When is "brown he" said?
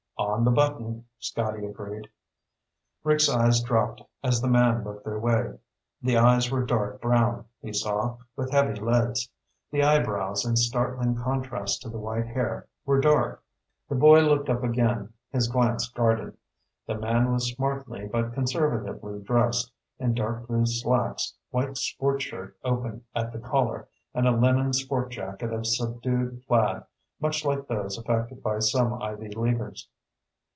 7.01-7.73